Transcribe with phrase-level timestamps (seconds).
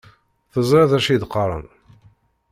[0.53, 1.67] Teẓriḍ d acu i d-qqaren..